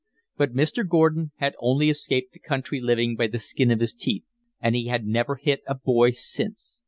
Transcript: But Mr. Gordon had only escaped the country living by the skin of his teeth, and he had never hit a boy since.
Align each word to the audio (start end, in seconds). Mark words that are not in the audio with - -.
But 0.35 0.53
Mr. 0.55 0.83
Gordon 0.87 1.31
had 1.35 1.53
only 1.59 1.87
escaped 1.87 2.33
the 2.33 2.39
country 2.39 2.81
living 2.81 3.15
by 3.15 3.27
the 3.27 3.37
skin 3.37 3.69
of 3.69 3.79
his 3.81 3.93
teeth, 3.93 4.23
and 4.59 4.73
he 4.75 4.87
had 4.87 5.05
never 5.05 5.35
hit 5.35 5.61
a 5.67 5.75
boy 5.75 6.09
since. 6.09 6.79